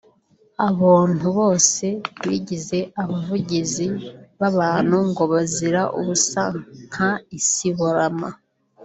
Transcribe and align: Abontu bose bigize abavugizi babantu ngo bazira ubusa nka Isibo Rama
Abontu 0.67 1.27
bose 1.39 1.85
bigize 2.27 2.79
abavugizi 3.01 3.87
babantu 4.39 4.97
ngo 5.09 5.23
bazira 5.31 5.81
ubusa 5.99 6.41
nka 6.89 7.11
Isibo 7.37 7.85
Rama 7.97 8.29